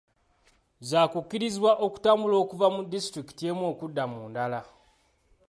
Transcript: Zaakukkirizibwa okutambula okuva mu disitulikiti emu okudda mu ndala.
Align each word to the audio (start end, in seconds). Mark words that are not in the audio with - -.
Zaakukkirizibwa 0.89 1.71
okutambula 1.85 2.35
okuva 2.43 2.67
mu 2.75 2.81
disitulikiti 2.91 3.43
emu 3.51 3.63
okudda 3.71 4.03
mu 4.11 4.21
ndala. 4.29 4.61